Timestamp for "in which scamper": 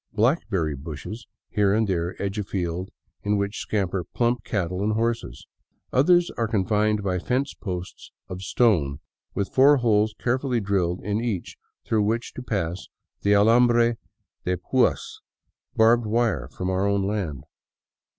3.21-4.03